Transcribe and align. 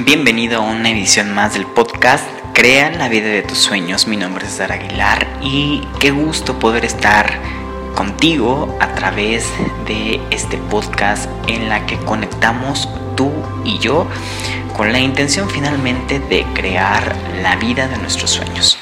Bienvenido 0.00 0.58
a 0.58 0.64
una 0.64 0.90
edición 0.90 1.32
más 1.32 1.54
del 1.54 1.64
podcast 1.64 2.24
Crea 2.54 2.90
la 2.90 3.08
vida 3.08 3.28
de 3.28 3.42
tus 3.42 3.58
sueños. 3.58 4.08
Mi 4.08 4.16
nombre 4.16 4.44
es 4.46 4.50
César 4.50 4.72
Aguilar 4.72 5.28
y 5.42 5.80
qué 6.00 6.10
gusto 6.10 6.58
poder 6.58 6.84
estar 6.84 7.38
contigo 7.94 8.76
a 8.80 8.96
través 8.96 9.46
de 9.86 10.20
este 10.32 10.56
podcast 10.56 11.30
en 11.46 11.68
la 11.68 11.86
que 11.86 11.96
conectamos 11.98 12.88
tú 13.16 13.30
y 13.64 13.78
yo 13.78 14.08
con 14.76 14.92
la 14.92 14.98
intención 14.98 15.48
finalmente 15.48 16.18
de 16.18 16.44
crear 16.54 17.16
la 17.40 17.54
vida 17.54 17.86
de 17.86 17.98
nuestros 17.98 18.32
sueños. 18.32 18.76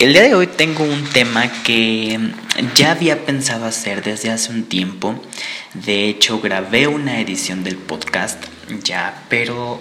El 0.00 0.14
día 0.14 0.22
de 0.22 0.34
hoy 0.34 0.48
tengo 0.48 0.82
un 0.82 1.04
tema 1.04 1.46
que 1.62 2.18
ya 2.74 2.90
había 2.90 3.24
pensado 3.24 3.66
hacer 3.66 4.02
desde 4.02 4.32
hace 4.32 4.50
un 4.50 4.64
tiempo. 4.64 5.14
De 5.74 6.08
hecho, 6.08 6.40
grabé 6.40 6.88
una 6.88 7.20
edición 7.20 7.62
del 7.62 7.76
podcast 7.76 8.44
ya, 8.82 9.24
pero 9.28 9.80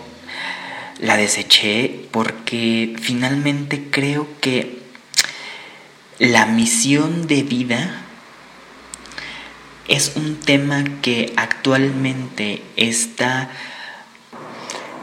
la 0.99 1.17
deseché 1.17 2.07
porque 2.11 2.95
finalmente 2.99 3.89
creo 3.89 4.27
que 4.39 4.83
la 6.19 6.45
misión 6.45 7.27
de 7.27 7.43
vida 7.43 8.03
es 9.87 10.15
un 10.15 10.39
tema 10.39 10.83
que 11.01 11.33
actualmente 11.35 12.61
está 12.77 13.49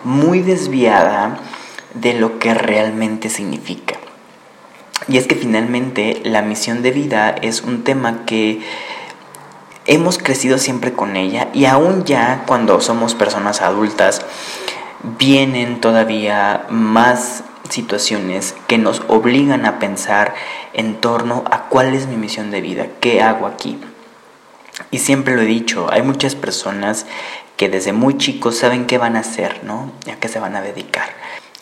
muy 0.05 0.41
desviada 0.41 1.39
de 1.95 2.15
lo 2.15 2.39
que 2.39 2.55
realmente 2.55 3.29
significa. 3.29 3.97
Y 5.09 5.17
es 5.17 5.27
que 5.27 5.35
finalmente 5.35 6.21
la 6.25 6.43
misión 6.43 6.83
de 6.83 6.93
vida 6.93 7.31
es 7.31 7.63
un 7.63 7.85
tema 7.85 8.25
que 8.25 8.61
hemos 9.87 10.19
crecido 10.19 10.59
siempre 10.59 10.93
con 10.93 11.17
ella 11.17 11.49
y 11.53 11.65
aún 11.65 12.05
ya 12.05 12.45
cuando 12.47 12.81
somos 12.81 13.15
personas 13.15 13.61
adultas 13.61 14.23
vienen 15.19 15.81
todavía 15.81 16.67
más 16.69 17.45
situaciones 17.69 18.55
que 18.67 18.79
nos 18.79 19.03
obligan 19.09 19.65
a 19.65 19.79
pensar 19.79 20.35
en 20.73 20.97
torno 21.01 21.45
a 21.51 21.69
cuál 21.69 21.95
es 21.95 22.07
mi 22.07 22.17
misión 22.17 22.51
de 22.51 22.61
vida, 22.61 22.87
qué 23.01 23.23
hago 23.23 23.47
aquí. 23.47 23.79
Y 24.91 24.99
siempre 24.99 25.37
lo 25.37 25.43
he 25.43 25.47
dicho, 25.47 25.89
hay 25.91 26.03
muchas 26.03 26.35
personas 26.35 27.07
que 27.57 27.69
desde 27.69 27.93
muy 27.93 28.17
chicos 28.17 28.59
saben 28.59 28.87
qué 28.87 28.99
van 28.99 29.17
a 29.17 29.21
hacer, 29.21 29.63
¿no? 29.65 29.93
a 30.11 30.17
qué 30.17 30.29
se 30.29 30.41
van 30.41 30.57
a 30.57 30.63
dedicar. 30.63 31.09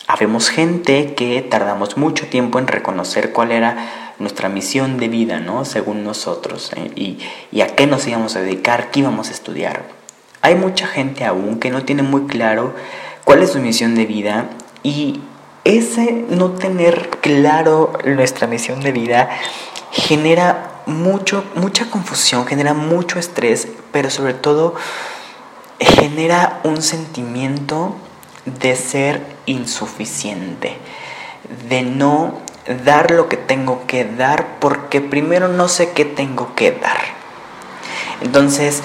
Habemos 0.07 0.49
gente 0.49 1.15
que 1.15 1.43
tardamos 1.43 1.97
mucho 1.97 2.27
tiempo 2.29 2.59
en 2.59 2.67
reconocer 2.67 3.33
cuál 3.33 3.53
era 3.53 4.08
nuestra 4.19 4.49
misión 4.49 4.99
de 4.99 5.09
vida, 5.09 5.41
¿no? 5.41 5.65
Según 5.65 6.05
nosotros, 6.05 6.73
¿eh? 6.77 6.91
y, 6.97 7.19
y 7.53 7.61
a 7.61 7.69
qué 7.75 7.87
nos 7.87 8.07
íbamos 8.07 8.37
a 8.37 8.41
dedicar, 8.41 8.91
qué 8.91 9.01
íbamos 9.01 9.29
a 9.29 9.33
estudiar. 9.33 9.85
Hay 10.41 10.55
mucha 10.55 10.87
gente 10.87 11.25
aún 11.25 11.59
que 11.59 11.71
no 11.71 11.85
tiene 11.85 12.03
muy 12.03 12.27
claro 12.27 12.75
cuál 13.25 13.43
es 13.43 13.53
su 13.53 13.59
misión 13.59 13.95
de 13.95 14.07
vida 14.07 14.51
y 14.83 15.21
ese 15.65 16.25
no 16.31 16.53
tener 16.53 17.11
claro 17.21 17.93
nuestra 18.05 18.47
misión 18.47 18.81
de 18.81 18.93
vida 18.93 19.29
genera 19.91 20.83
mucho, 20.87 21.45
mucha 21.55 21.91
confusión, 21.91 22.47
genera 22.47 22.73
mucho 22.75 23.19
estrés, 23.19 23.69
pero 23.93 24.11
sobre 24.11 24.35
todo 24.35 24.75
genera 25.79 26.61
un 26.65 26.83
sentimiento 26.83 27.95
de 28.47 28.77
ser 28.77 29.23
insuficiente, 29.47 30.77
de 31.69 31.83
no 31.83 32.39
dar 32.85 33.11
lo 33.11 33.29
que 33.29 33.37
tengo 33.37 33.87
que 33.87 34.05
dar 34.05 34.59
porque 34.61 35.01
primero 35.01 35.49
no 35.49 35.69
sé 35.69 35.93
qué 35.93 36.05
tengo 36.05 36.55
que 36.55 36.73
dar. 36.73 36.99
Entonces, 38.21 38.83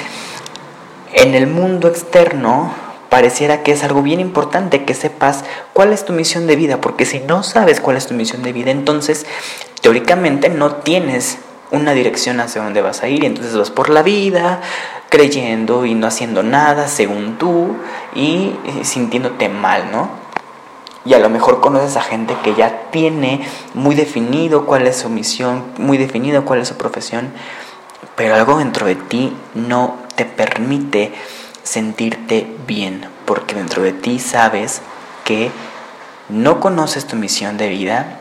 en 1.14 1.36
el 1.36 1.48
mundo 1.48 1.88
externo 1.88 2.74
pareciera 3.10 3.62
que 3.62 3.72
es 3.72 3.84
algo 3.84 4.02
bien 4.02 4.20
importante 4.20 4.86
que 4.86 4.94
sepas 4.94 5.44
cuál 5.74 5.94
es 5.94 6.06
tu 6.06 6.14
misión 6.14 6.48
de 6.48 6.56
vida, 6.56 6.82
porque 6.82 7.06
si 7.06 7.20
no 7.20 7.44
sabes 7.44 7.80
cuál 7.80 7.98
es 7.98 8.08
tu 8.08 8.16
misión 8.16 8.42
de 8.42 8.54
vida, 8.54 8.72
entonces 8.72 9.26
teóricamente 9.82 10.50
no 10.50 10.78
tienes 10.78 11.38
una 11.70 11.94
dirección 11.94 12.40
hacia 12.40 12.64
dónde 12.64 12.82
vas 12.82 13.04
a 13.04 13.10
ir, 13.10 13.24
y 13.24 13.28
entonces 13.28 13.56
vas 13.56 13.70
por 13.70 13.90
la 13.90 14.02
vida 14.02 14.62
creyendo 15.10 15.86
y 15.86 15.94
no 15.94 16.08
haciendo 16.08 16.42
nada 16.42 16.88
según 16.88 17.38
tú 17.38 17.76
y 18.16 18.56
eh, 18.66 18.84
sintiéndote 18.84 19.48
mal, 19.48 19.92
¿no? 19.92 20.23
Y 21.06 21.14
a 21.14 21.20
lo 21.20 21.30
mejor 21.30 21.60
conoces 21.60 21.98
a 21.98 22.02
gente 22.02 22.36
que 22.44 22.56
ya 22.56 22.90
tiene 22.92 23.46
muy 23.74 23.96
definido 23.96 24.66
cuál 24.66 24.88
es 24.88 24.98
su 24.98 25.10
misión, 25.10 25.64
muy 25.78 25.98
definido 25.98 26.46
cuál 26.46 26.62
es 26.62 26.70
su 26.70 26.78
profesión, 26.78 27.32
pero 28.16 28.36
algo 28.36 28.58
dentro 28.58 28.86
de 28.86 28.96
ti 28.96 29.36
no 29.54 29.98
te 30.16 30.26
permite 30.26 31.14
sentirte 31.64 32.48
bien, 32.68 33.06
porque 33.26 33.56
dentro 33.56 33.84
de 33.84 33.92
ti 33.94 34.20
sabes 34.20 34.82
que 35.24 35.52
no 36.30 36.60
conoces 36.60 37.06
tu 37.06 37.16
misión 37.16 37.58
de 37.58 37.70
vida, 37.70 38.20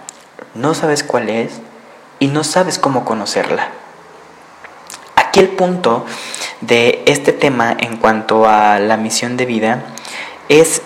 no 0.55 0.75
sabes 0.75 1.05
cuál 1.05 1.29
es 1.29 1.61
y 2.19 2.27
no 2.29 2.45
sabes 2.45 2.79
cómo 2.79 3.05
conocerla. 3.05 3.69
Aquí 5.17 5.41
el 5.41 5.49
punto 5.49 6.05
de 6.61 7.03
este 7.07 7.33
tema 7.33 7.75
en 7.79 7.97
cuanto 7.97 8.47
a 8.47 8.79
la 8.79 8.97
misión 8.97 9.37
de 9.37 9.47
vida 9.47 9.83
es 10.49 10.83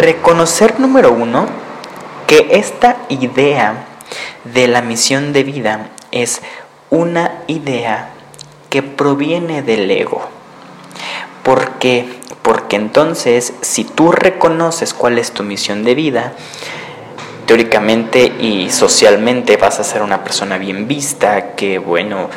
reconocer, 0.00 0.80
número 0.80 1.12
uno, 1.12 1.46
que 2.26 2.48
esta 2.52 2.96
idea 3.08 3.86
de 4.44 4.68
la 4.68 4.82
misión 4.82 5.32
de 5.32 5.44
vida 5.44 5.90
es 6.10 6.42
una 6.90 7.42
idea 7.46 8.10
que 8.68 8.82
proviene 8.82 9.62
del 9.62 9.90
ego. 9.90 10.28
¿Por 11.42 11.72
qué? 11.78 12.08
Porque 12.42 12.76
entonces, 12.76 13.52
si 13.60 13.84
tú 13.84 14.12
reconoces 14.12 14.94
cuál 14.94 15.18
es 15.18 15.32
tu 15.32 15.42
misión 15.42 15.84
de 15.84 15.94
vida, 15.94 16.32
teóricamente 17.46 18.32
y 18.38 18.70
socialmente 18.70 19.56
vas 19.56 19.80
a 19.80 19.84
ser 19.84 20.02
una 20.02 20.22
persona 20.22 20.56
bien 20.58 20.86
vista, 20.86 21.54
que 21.56 21.78
bueno, 21.78 22.30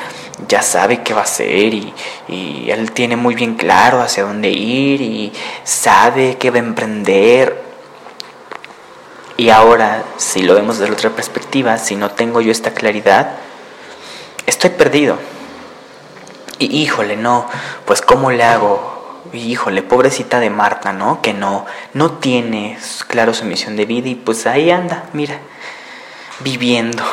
ya 0.48 0.62
sabe 0.62 1.04
qué 1.04 1.14
va 1.14 1.22
a 1.22 1.24
hacer 1.24 1.74
y, 1.74 1.94
él 2.28 2.92
tiene 2.92 3.16
muy 3.16 3.36
bien 3.36 3.56
claro 3.56 4.02
hacia 4.02 4.24
dónde 4.24 4.50
ir 4.50 5.02
y 5.02 5.34
sabe 5.64 6.38
qué 6.38 6.50
va 6.50 6.58
a 6.58 6.60
emprender. 6.60 7.62
Y 9.38 9.50
ahora, 9.50 10.04
si 10.18 10.42
lo 10.42 10.56
vemos 10.56 10.78
desde 10.78 10.94
otra 10.94 11.10
perspectiva, 11.10 11.78
si 11.78 11.96
no 11.96 12.12
tengo 12.12 12.42
yo 12.42 12.52
esta 12.52 12.72
claridad, 12.72 13.36
estoy 14.46 14.72
perdido. 14.72 15.18
Y 16.60 16.82
híjole, 16.82 17.18
no, 17.18 17.48
pues 17.86 18.02
¿cómo 18.02 18.32
le 18.32 18.44
hago? 18.44 18.94
híjole, 19.34 19.82
pobrecita 19.82 20.40
de 20.40 20.50
Marta, 20.50 20.94
¿no? 20.94 21.22
Que 21.22 21.34
no, 21.34 21.66
no 21.94 22.12
tiene 22.14 22.78
claro 23.08 23.34
su 23.34 23.46
misión 23.46 23.76
de 23.76 23.86
vida 23.86 24.10
y 24.10 24.16
pues 24.16 24.46
ahí 24.46 24.70
anda, 24.70 25.06
mira, 25.14 25.40
viviendo. 26.42 27.04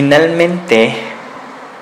Finalmente, 0.00 0.94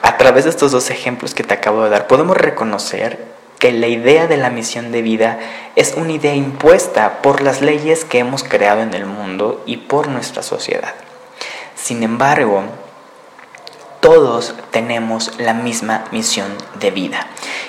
a 0.01 0.17
través 0.17 0.45
de 0.45 0.51
estos 0.51 0.73
dos 0.73 0.89
ejemplos 0.89 1.35
que 1.35 1.45
te 1.45 1.53
acabo 1.53 1.85
de 1.85 1.91
dar, 1.91 2.07
podemos 2.07 2.35
reconocer 2.35 3.23
que 3.59 3.73
la 3.73 3.89
idea 3.89 4.27
de 4.27 4.39
la 4.39 4.49
misión 4.49 4.91
de 4.91 5.03
vida 5.03 5.39
es 5.75 5.93
una 5.99 6.13
idea 6.13 6.35
impuesta 6.35 7.21
por 7.21 7.43
las 7.43 7.61
leyes 7.61 8.07
que 8.07 8.19
hemos 8.19 8.43
creado 8.43 8.81
en 8.81 8.95
el 8.95 9.05
mundo 9.05 9.63
y 9.67 9.77
por 9.77 10.09
nuestra 10.09 10.43
sociedad. 10.43 10.95
Sin 11.75 12.03
embargo, 12.03 12.63
todos 14.01 14.55
tenemos 14.71 15.39
la 15.39 15.53
misma 15.53 16.05
misión 16.11 16.55
de 16.81 16.91
vida. 16.91 17.27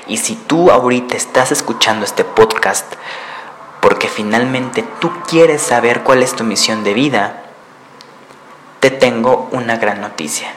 Y 0.07 0.15
si 0.15 0.37
tú 0.37 0.71
ahorita 0.71 1.17
estás 1.17 1.51
escuchando 1.51 2.05
este 2.05 2.23
podcast 2.23 2.85
porque 3.81 4.07
finalmente 4.07 4.85
tú 5.01 5.11
quieres 5.27 5.61
saber 5.61 6.03
cuál 6.03 6.23
es 6.23 6.37
tu 6.37 6.45
misión 6.45 6.85
de 6.85 6.93
vida, 6.93 7.46
te 8.79 8.91
tengo 8.91 9.49
una 9.51 9.77
gran 9.77 10.01
noticia. 10.01 10.47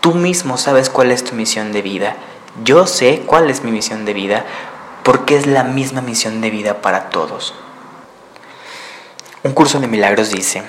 Tú 0.00 0.14
mismo 0.14 0.58
sabes 0.58 0.90
cuál 0.90 1.10
es 1.10 1.24
tu 1.24 1.34
misión 1.34 1.72
de 1.72 1.82
vida. 1.82 2.16
Yo 2.62 2.86
sé 2.86 3.22
cuál 3.26 3.50
es 3.50 3.64
mi 3.64 3.70
misión 3.70 4.04
de 4.04 4.12
vida 4.12 4.44
porque 5.02 5.36
es 5.36 5.46
la 5.46 5.64
misma 5.64 6.00
misión 6.00 6.40
de 6.40 6.50
vida 6.50 6.80
para 6.80 7.10
todos. 7.10 7.54
Un 9.42 9.52
curso 9.52 9.78
de 9.80 9.86
milagros 9.86 10.30
dice, 10.30 10.62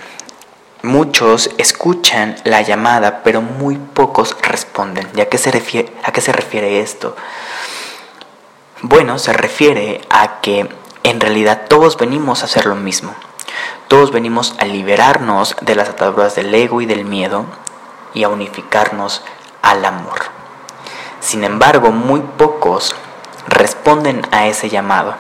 muchos 0.82 1.50
escuchan 1.58 2.36
la 2.44 2.62
llamada, 2.62 3.24
pero 3.24 3.42
muy 3.42 3.78
pocos 3.78 4.36
responden. 4.42 5.08
¿Y 5.16 5.22
a 5.22 5.30
qué 5.30 5.38
se 5.38 5.52
refiere, 5.52 5.92
a 6.04 6.12
qué 6.12 6.22
se 6.22 6.32
refiere 6.32 6.82
esto? 6.82 7.16
Bueno, 8.82 9.18
se 9.18 9.34
refiere 9.34 10.02
a 10.10 10.42
que 10.42 10.70
en 11.04 11.22
realidad 11.22 11.64
todos 11.70 11.98
venimos 11.98 12.42
a 12.42 12.46
hacer 12.46 12.66
lo 12.66 12.76
mismo. 12.76 13.16
Todos 13.88 14.12
venimos 14.12 14.56
a 14.58 14.66
liberarnos 14.66 15.56
de 15.62 15.76
las 15.76 15.90
ataduras 15.90 16.36
del 16.36 16.54
ego 16.54 16.82
y 16.82 16.88
del 16.88 17.06
miedo 17.06 17.46
y 18.16 18.24
a 18.24 18.30
unificarnos 18.30 19.22
al 19.62 19.86
amor. 19.86 20.22
Sin 21.20 21.44
embargo, 21.44 21.92
muy 21.92 22.22
pocos 22.22 22.96
responden 23.48 24.24
a 24.32 24.48
ese 24.48 24.70
llamado. 24.70 25.16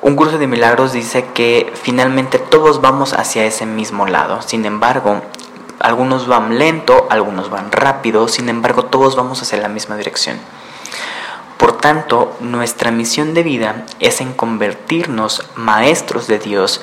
Un 0.00 0.16
curso 0.16 0.38
de 0.38 0.46
milagros 0.46 0.92
dice 0.92 1.26
que 1.26 1.72
finalmente 1.80 2.38
todos 2.38 2.80
vamos 2.80 3.12
hacia 3.12 3.44
ese 3.44 3.66
mismo 3.66 4.06
lado. 4.06 4.42
Sin 4.42 4.64
embargo, 4.64 5.22
algunos 5.80 6.26
van 6.26 6.58
lento, 6.58 7.06
algunos 7.10 7.50
van 7.50 7.70
rápido, 7.70 8.26
sin 8.28 8.48
embargo 8.48 8.84
todos 8.84 9.14
vamos 9.14 9.42
hacia 9.42 9.58
la 9.58 9.68
misma 9.68 9.96
dirección. 9.96 10.38
Por 11.56 11.76
tanto, 11.76 12.36
nuestra 12.38 12.92
misión 12.92 13.34
de 13.34 13.42
vida 13.42 13.84
es 13.98 14.20
en 14.20 14.32
convertirnos 14.32 15.42
maestros 15.56 16.28
de 16.28 16.38
Dios 16.38 16.80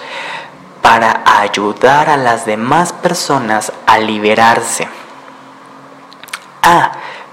para 0.86 1.24
ayudar 1.26 2.12
a 2.12 2.16
las 2.16 2.46
demás 2.46 2.94
personas 2.94 3.74
a 3.88 3.98
liberarse. 3.98 4.88
Ah, 6.62 6.92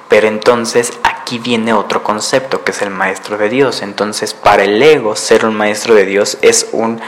pero 0.09 0.27
entonces 0.27 0.95
aquí 1.03 1.39
viene 1.39 1.75
otro 1.75 2.03
concepto 2.03 2.65
que 2.65 2.71
es 2.71 2.81
el 2.81 2.89
maestro 2.89 3.37
de 3.37 3.51
Dios. 3.51 3.83
Entonces 3.83 4.33
para 4.33 4.65
el 4.65 4.83
ego 4.83 5.17
ser 5.17 5.45
un 5.45 5.55
maestro 5.55 5.95
de 5.95 6.07
Dios 6.07 6.39
es 6.41 6.71
un 6.73 6.99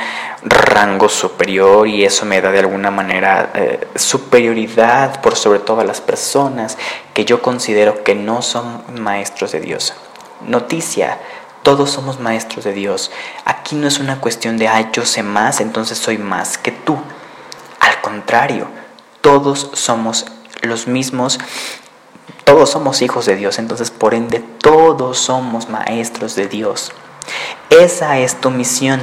rango 0.43 1.09
superior 1.09 1.89
y 1.89 2.05
eso 2.05 2.27
me 2.27 2.43
da 2.43 2.53
de 2.53 2.59
alguna 2.59 2.91
manera 2.91 3.51
eh, 3.55 3.89
superioridad 3.95 5.23
por 5.23 5.37
sobre 5.37 5.61
todas 5.61 5.87
las 5.87 6.03
personas 6.03 6.77
que 7.15 7.25
yo 7.25 7.41
considero 7.41 8.05
que 8.05 8.15
no 8.15 8.43
son 8.43 8.85
maestros 9.01 9.53
de 9.53 9.61
Dios. 9.61 9.95
Noticia, 10.47 11.19
todos 11.65 11.91
somos 11.91 12.21
maestros 12.21 12.65
de 12.65 12.73
Dios. 12.73 13.11
Aquí 13.45 13.75
no 13.75 13.89
es 13.89 13.99
una 13.99 14.21
cuestión 14.21 14.57
de, 14.57 14.69
ay, 14.69 14.91
yo 14.93 15.05
sé 15.05 15.25
más, 15.25 15.61
entonces 15.61 15.99
soy 15.99 16.19
más 16.19 16.57
que 16.57 16.71
tú. 16.71 16.97
Al 17.81 18.01
contrario, 18.01 18.69
todos 19.21 19.71
somos 19.75 20.27
los 20.63 20.87
mismos 20.87 21.41
todos 22.45 22.71
somos 22.71 23.01
hijos 23.01 23.25
de 23.25 23.37
Dios, 23.37 23.59
entonces 23.59 23.91
por 23.91 24.13
ende 24.13 24.39
todos 24.39 25.19
somos 25.19 25.71
maestros 25.71 26.37
de 26.37 26.47
Dios. 26.47 26.93
Esa 27.71 28.19
es 28.19 28.39
tu 28.39 28.51
misión. 28.51 29.03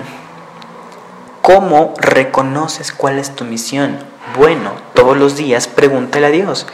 ¿Cómo 1.41 1.95
reconoces 1.97 2.91
cuál 2.91 3.17
es 3.17 3.35
tu 3.35 3.43
misión? 3.43 3.97
Bueno, 4.37 4.73
todos 4.93 5.17
los 5.17 5.35
días 5.35 5.67
pregúntale 5.67 6.27
a 6.27 6.29
Dios, 6.29 6.67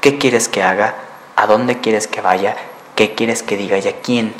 ¿qué 0.00 0.16
quieres 0.16 0.48
que 0.48 0.62
haga? 0.62 0.94
¿A 1.36 1.46
dónde 1.46 1.80
quieres 1.80 2.06
que 2.06 2.22
vaya? 2.22 2.56
¿Qué 2.94 3.14
quieres 3.14 3.42
que 3.42 3.58
diga 3.58 3.76
y 3.76 3.86
a 3.86 4.00
quién? 4.00 4.34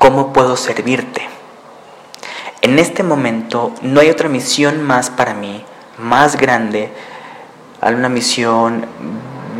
¿Cómo 0.00 0.32
puedo 0.32 0.56
servirte? 0.56 1.28
En 2.62 2.78
este 2.78 3.02
momento 3.02 3.74
no 3.82 4.00
hay 4.00 4.08
otra 4.08 4.30
misión 4.30 4.82
más 4.82 5.10
para 5.10 5.34
mí, 5.34 5.62
más 5.98 6.38
grande, 6.38 6.90
una 7.82 8.08
misión 8.08 8.86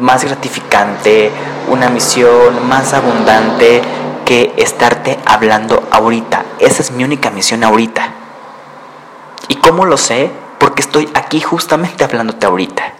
más 0.01 0.25
gratificante, 0.25 1.31
una 1.69 1.91
misión 1.91 2.67
más 2.67 2.95
abundante 2.95 3.83
que 4.25 4.55
estarte 4.57 5.19
hablando 5.27 5.87
ahorita. 5.91 6.47
Esa 6.59 6.81
es 6.81 6.91
mi 6.91 7.05
única 7.05 7.31
misión 7.31 7.63
ahorita. 7.63 8.09
¿Y 9.49 9.57
cómo 9.57 9.85
lo 9.85 9.99
sé? 9.99 10.31
Porque 10.59 10.81
estoy 10.81 11.11
aquí 11.13 11.43
justamente 11.43 12.03
hablándote 12.03 12.47
ahorita. 12.47 12.95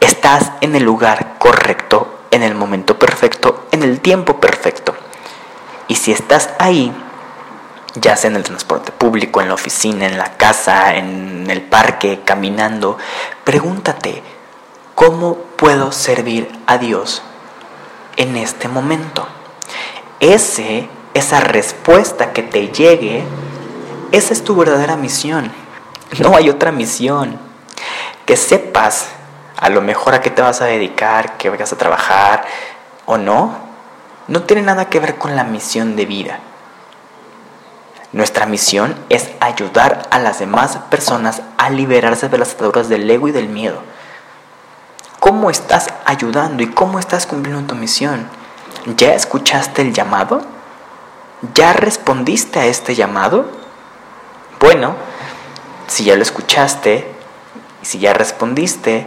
Estás 0.00 0.50
en 0.60 0.74
el 0.74 0.82
lugar 0.82 1.36
correcto, 1.38 2.18
en 2.32 2.42
el 2.42 2.56
momento 2.56 2.98
perfecto, 2.98 3.68
en 3.70 3.84
el 3.84 4.00
tiempo 4.00 4.40
perfecto. 4.40 4.96
Y 5.88 5.96
si 5.96 6.12
estás 6.12 6.50
ahí, 6.58 6.92
ya 7.94 8.16
sea 8.16 8.30
en 8.30 8.36
el 8.36 8.44
transporte 8.44 8.92
público, 8.92 9.40
en 9.40 9.48
la 9.48 9.54
oficina, 9.54 10.06
en 10.06 10.18
la 10.18 10.36
casa, 10.36 10.94
en 10.94 11.50
el 11.50 11.62
parque, 11.62 12.20
caminando, 12.24 12.98
pregúntate, 13.44 14.22
¿Cómo 14.98 15.36
puedo 15.54 15.92
servir 15.92 16.50
a 16.66 16.76
Dios 16.76 17.22
en 18.16 18.36
este 18.36 18.66
momento? 18.66 19.28
Ese, 20.18 20.88
esa 21.14 21.38
respuesta 21.38 22.32
que 22.32 22.42
te 22.42 22.72
llegue, 22.72 23.22
esa 24.10 24.32
es 24.32 24.42
tu 24.42 24.56
verdadera 24.56 24.96
misión. 24.96 25.52
No 26.18 26.34
hay 26.34 26.50
otra 26.50 26.72
misión. 26.72 27.38
Que 28.26 28.36
sepas 28.36 29.10
a 29.56 29.68
lo 29.68 29.82
mejor 29.82 30.14
a 30.14 30.20
qué 30.20 30.30
te 30.30 30.42
vas 30.42 30.62
a 30.62 30.64
dedicar, 30.64 31.36
que 31.36 31.48
vayas 31.48 31.72
a 31.72 31.78
trabajar 31.78 32.44
o 33.06 33.18
no, 33.18 33.54
no 34.28 34.44
tiene 34.44 34.62
nada 34.62 34.88
que 34.88 35.00
ver 35.00 35.16
con 35.16 35.36
la 35.36 35.44
misión 35.44 35.96
de 35.96 36.06
vida. 36.06 36.38
Nuestra 38.12 38.46
misión 38.46 38.94
es 39.08 39.30
ayudar 39.40 40.08
a 40.10 40.18
las 40.18 40.38
demás 40.38 40.78
personas 40.90 41.42
a 41.58 41.68
liberarse 41.70 42.28
de 42.28 42.38
las 42.38 42.54
ataduras 42.54 42.88
del 42.88 43.10
ego 43.10 43.28
y 43.28 43.32
del 43.32 43.48
miedo 43.48 43.82
cómo 45.28 45.50
estás 45.50 45.88
ayudando 46.04 46.62
y 46.62 46.68
cómo 46.68 46.98
estás 46.98 47.26
cumpliendo 47.26 47.66
tu 47.66 47.74
misión. 47.74 48.26
¿Ya 48.96 49.12
escuchaste 49.14 49.82
el 49.82 49.92
llamado? 49.92 50.42
¿Ya 51.54 51.72
respondiste 51.72 52.60
a 52.60 52.66
este 52.66 52.94
llamado? 52.94 53.46
Bueno, 54.58 54.94
si 55.86 56.04
ya 56.04 56.16
lo 56.16 56.22
escuchaste 56.22 57.12
y 57.82 57.86
si 57.86 57.98
ya 57.98 58.14
respondiste, 58.14 59.06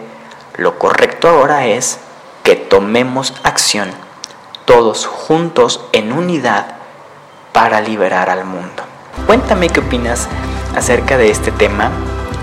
lo 0.57 0.77
correcto 0.77 1.27
ahora 1.27 1.65
es 1.65 1.97
que 2.43 2.55
tomemos 2.55 3.33
acción, 3.43 3.91
todos 4.65 5.05
juntos 5.05 5.81
en 5.91 6.13
unidad, 6.13 6.81
para 7.53 7.81
liberar 7.81 8.29
al 8.29 8.45
mundo. 8.45 8.83
Cuéntame 9.27 9.69
qué 9.69 9.81
opinas 9.81 10.27
acerca 10.75 11.17
de 11.17 11.29
este 11.29 11.51
tema 11.51 11.91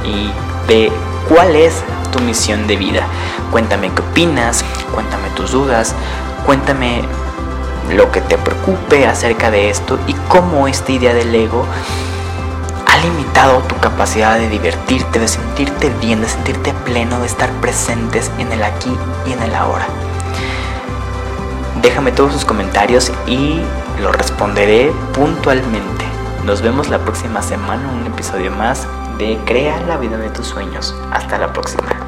y 0.05 0.31
de 0.67 0.93
cuál 1.29 1.57
es 1.57 1.83
tu 2.13 2.21
misión 2.21 2.67
de 2.67 2.77
vida. 2.77 3.03
Cuéntame 3.51 3.91
qué 3.91 4.03
opinas, 4.03 4.65
cuéntame 4.95 5.31
tus 5.31 5.53
dudas, 5.53 5.95
cuéntame 6.45 7.03
lo 7.91 8.13
que 8.13 8.21
te 8.21 8.37
preocupe 8.37 9.07
acerca 9.07 9.51
de 9.51 9.71
esto 9.71 9.99
y 10.07 10.13
cómo 10.29 10.69
esta 10.69 10.93
idea 10.93 11.15
del 11.15 11.35
ego 11.35 11.65
ha 12.87 12.99
limitado 12.99 13.61
tu 13.61 13.77
capacidad 13.77 14.39
de 14.39 14.49
divertirte, 14.49 15.19
de 15.19 15.29
sentirte 15.29 15.91
bien, 16.01 16.21
de 16.21 16.29
sentirte 16.29 16.75
pleno, 16.85 17.21
de 17.21 17.27
estar 17.27 17.51
presentes 17.61 18.31
en 18.39 18.53
el 18.53 18.63
aquí 18.63 18.95
y 19.27 19.33
en 19.33 19.43
el 19.43 19.55
ahora. 19.55 19.87
Déjame 21.83 22.13
todos 22.13 22.33
sus 22.33 22.45
comentarios 22.45 23.13
y 23.27 23.61
los 24.01 24.17
responderé 24.17 24.93
puntualmente. 25.15 26.05
Nos 26.45 26.63
vemos 26.63 26.89
la 26.89 26.99
próxima 26.99 27.43
semana 27.43 27.83
en 27.93 28.01
un 28.01 28.07
episodio 28.07 28.51
más 28.51 28.87
de 29.19 29.39
Crea 29.45 29.81
la 29.87 29.97
vida 29.97 30.17
de 30.17 30.31
tus 30.31 30.47
sueños. 30.47 30.95
Hasta 31.13 31.39
la 31.39 31.53
próxima. 31.53 32.08